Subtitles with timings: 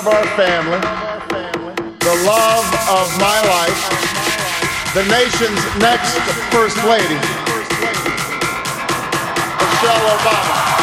[0.00, 0.80] of our family,
[1.98, 3.90] the love of my life,
[4.94, 6.16] the nation's next
[6.50, 7.16] First Lady,
[9.60, 10.79] Michelle Obama.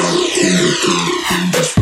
[0.00, 1.79] Thousands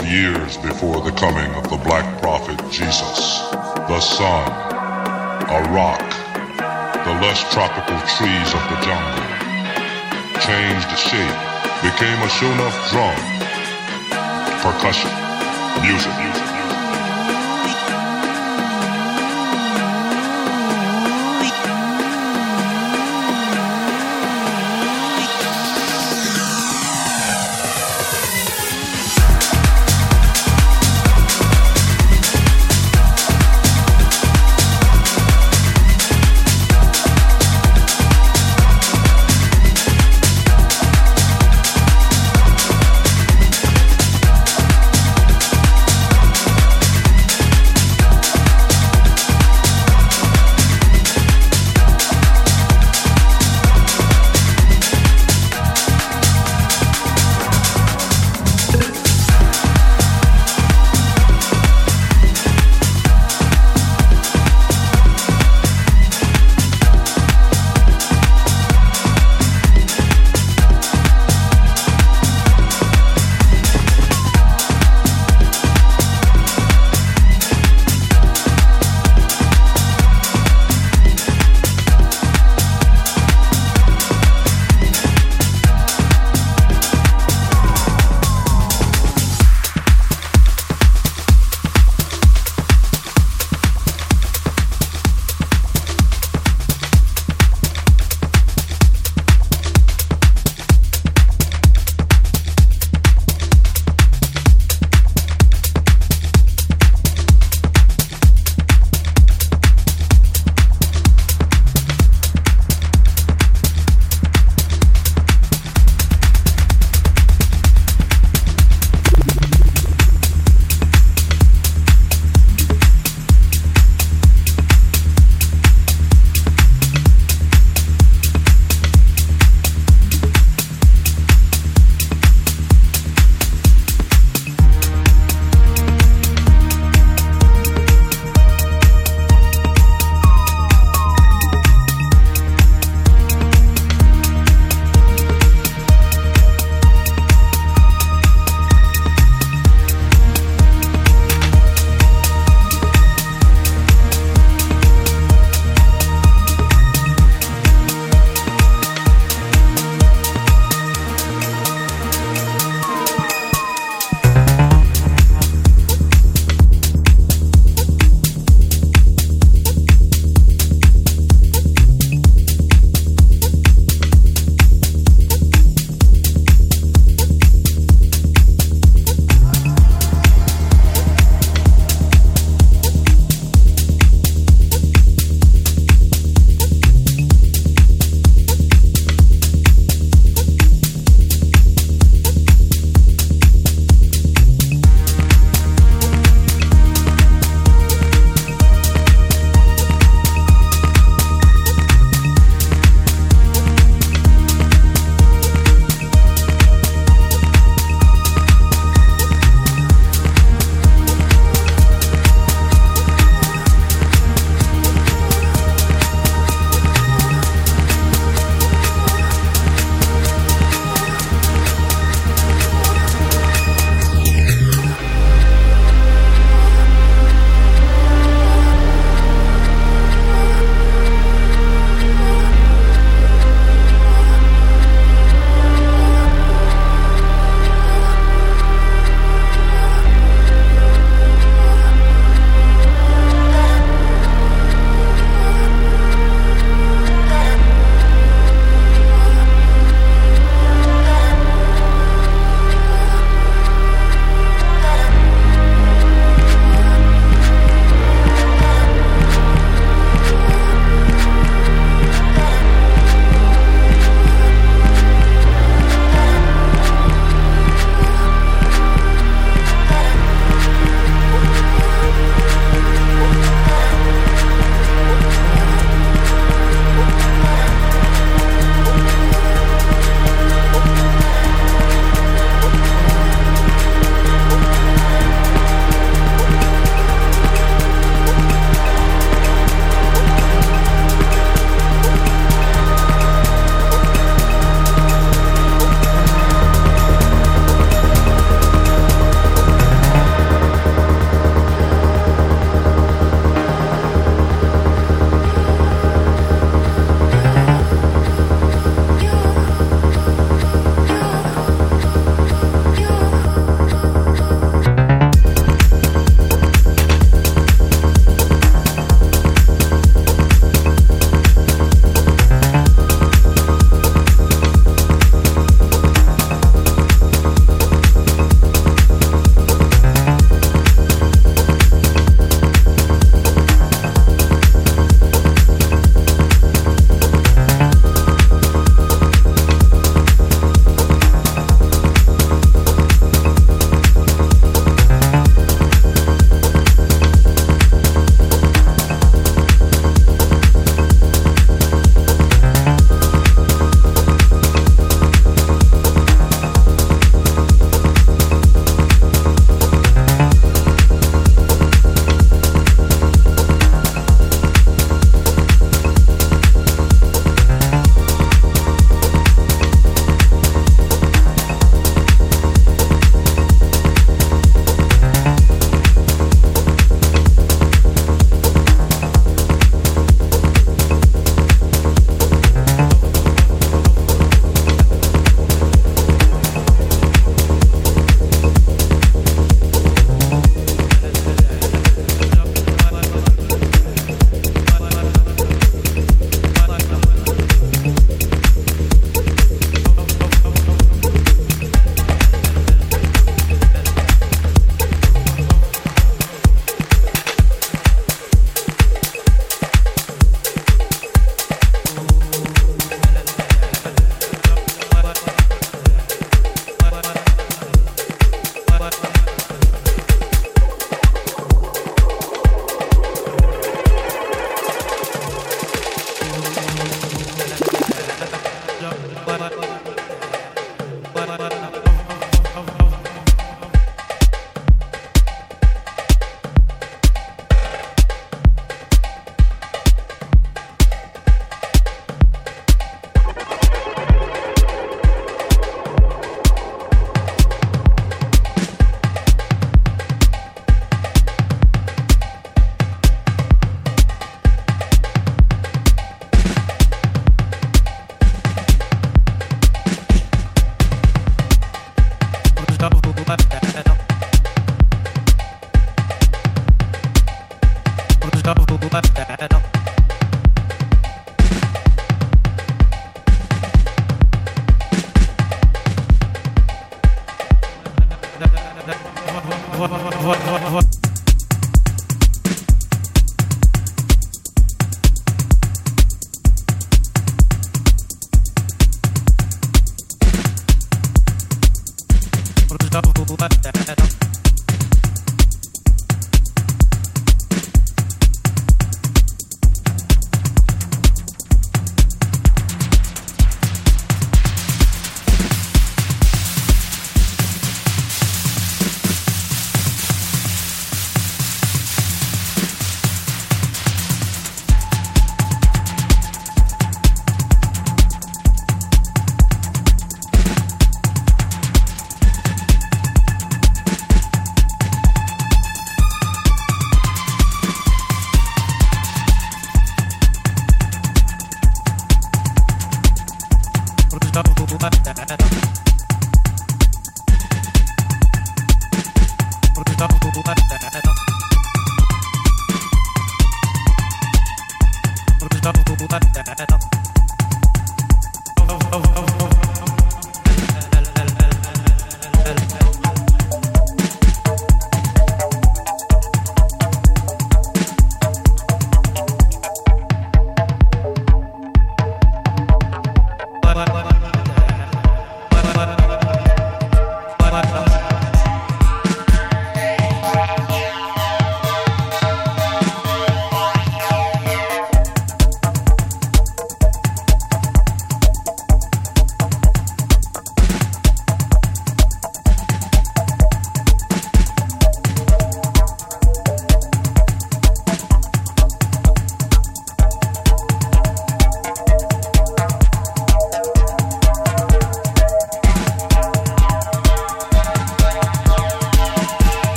[0.00, 3.40] of years before the coming of the black prophet Jesus.
[3.88, 4.46] The sun,
[5.48, 6.04] a rock,
[7.06, 9.26] the lush tropical trees of the jungle,
[10.44, 11.38] changed shape,
[11.80, 13.16] became a Shunaf drum,
[14.60, 15.10] percussion,
[15.82, 16.45] music, music.